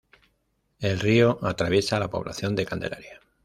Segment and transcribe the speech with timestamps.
[0.79, 3.21] El río atraviesa la población de Candelaria.